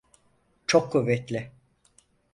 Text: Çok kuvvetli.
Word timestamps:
Çok 0.67 0.91
kuvvetli. 0.91 1.51